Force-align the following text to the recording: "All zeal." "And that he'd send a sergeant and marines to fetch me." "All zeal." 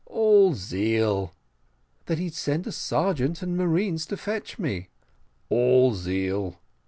"All 0.07 0.55
zeal." 0.55 1.25
"And 1.27 2.07
that 2.07 2.17
he'd 2.17 2.33
send 2.33 2.65
a 2.65 2.71
sergeant 2.71 3.43
and 3.43 3.55
marines 3.55 4.07
to 4.07 4.17
fetch 4.17 4.57
me." 4.57 4.87
"All 5.47 5.93
zeal." 5.93 6.57